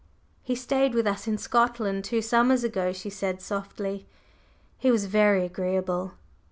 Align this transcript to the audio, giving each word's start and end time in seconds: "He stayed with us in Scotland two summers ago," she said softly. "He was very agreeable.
"He 0.41 0.55
stayed 0.55 0.95
with 0.95 1.05
us 1.05 1.27
in 1.27 1.37
Scotland 1.37 2.03
two 2.03 2.23
summers 2.23 2.63
ago," 2.63 2.91
she 2.91 3.11
said 3.11 3.39
softly. 3.39 4.07
"He 4.79 4.89
was 4.89 5.05
very 5.05 5.45
agreeable. 5.45 6.13